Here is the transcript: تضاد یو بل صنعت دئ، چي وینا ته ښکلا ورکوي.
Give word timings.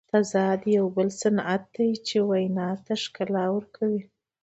تضاد 0.11 0.61
یو 0.77 0.85
بل 0.95 1.07
صنعت 1.21 1.63
دئ، 1.75 1.89
چي 2.07 2.17
وینا 2.29 2.69
ته 2.85 2.93
ښکلا 3.03 3.45
ورکوي. 3.55 4.01